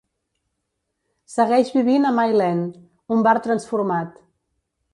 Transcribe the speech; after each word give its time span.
Segueix 1.33 1.69
vivint 1.75 2.09
a 2.11 2.15
Mile 2.21 2.49
End, 2.55 2.73
un 3.17 3.25
bar 3.29 3.37
transformat. 3.49 4.21